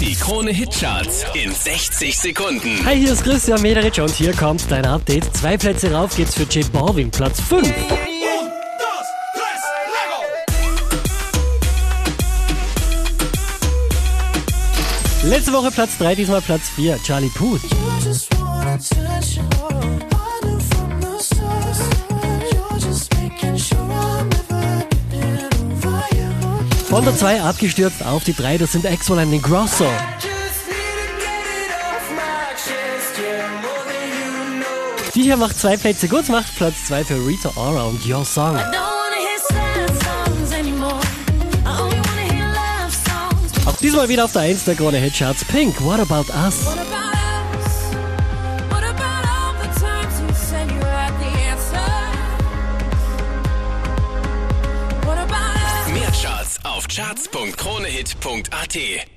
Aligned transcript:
Die 0.00 0.14
Krone 0.14 0.50
Hitcharts 0.50 1.24
in 1.34 1.52
60 1.52 2.18
Sekunden. 2.18 2.84
Hi, 2.84 2.98
hier 2.98 3.12
ist 3.12 3.24
Christian 3.24 3.62
Mederich 3.62 3.98
und 4.00 4.10
hier 4.10 4.32
kommt 4.34 4.70
dein 4.70 4.84
Update. 4.84 5.34
Zwei 5.34 5.56
Plätze 5.56 5.90
rauf 5.92 6.14
geht's 6.14 6.34
für 6.34 6.42
J 6.42 6.70
Balvin, 6.70 7.10
Platz 7.10 7.40
5. 7.40 7.72
Letzte 15.24 15.52
Woche 15.52 15.70
Platz 15.70 15.96
3, 15.98 16.14
diesmal 16.14 16.42
Platz 16.42 16.68
4, 16.76 16.98
Charlie 17.02 17.30
Puth. 17.30 17.62
Von 26.96 27.04
der 27.04 27.14
2 27.14 27.42
abgestürzt 27.42 28.02
auf 28.02 28.24
die 28.24 28.32
3, 28.32 28.56
das 28.56 28.72
sind 28.72 28.86
Exol 28.86 29.18
und 29.18 29.42
Grosso. 29.42 29.84
Die 35.14 35.22
hier 35.22 35.36
macht 35.36 35.60
zwei 35.60 35.76
Plätze 35.76 36.08
gut, 36.08 36.26
macht 36.30 36.56
Platz 36.56 36.86
2 36.86 37.04
für 37.04 37.26
Rita 37.26 37.50
Ora 37.54 37.82
und 37.82 38.06
Your 38.06 38.24
Song. 38.24 38.58
Auch 43.66 43.76
diesmal 43.82 44.08
wieder 44.08 44.24
auf 44.24 44.32
der 44.32 44.42
1 44.42 44.64
der 44.64 44.74
Krone 44.76 44.96
Hitcharts, 44.96 45.44
Pink? 45.44 45.78
What 45.84 46.00
about 46.00 46.32
us? 46.32 46.64
Auf 56.66 56.88
charts.kronehit.at. 56.88 59.15